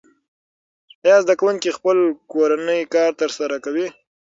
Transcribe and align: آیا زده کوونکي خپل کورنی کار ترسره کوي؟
آیا 1.03 1.17
زده 1.23 1.33
کوونکي 1.39 1.69
خپل 1.77 1.97
کورنی 2.31 2.81
کار 2.93 3.11
ترسره 3.19 3.57
کوي؟ 3.65 3.87